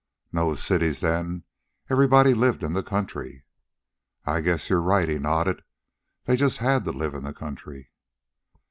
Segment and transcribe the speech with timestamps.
[0.33, 1.43] "No cities then.
[1.87, 3.45] Everybody lived in the country."
[4.25, 5.61] "I guess you're right," he nodded.
[6.25, 7.91] "They just had to live in the country."